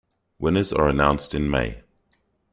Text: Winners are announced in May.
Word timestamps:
Winners 0.39 0.73
are 0.73 0.89
announced 0.89 1.35
in 1.35 1.47
May. 1.47 1.83